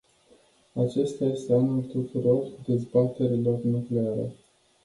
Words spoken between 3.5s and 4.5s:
nucleare.